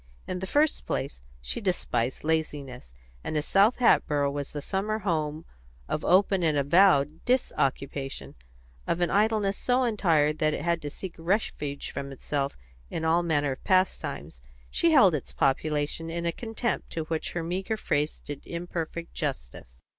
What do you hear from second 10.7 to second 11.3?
to seek